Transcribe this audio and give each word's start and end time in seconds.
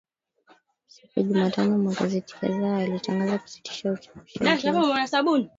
siku 0.87 1.19
ya 1.19 1.23
jumatano 1.25 1.77
magazeti 1.77 2.35
kadhaa 2.41 2.79
yalitangaza 2.81 3.37
kusitisha 3.39 3.91
uchapishaji 3.91 4.67
wake 4.69 5.49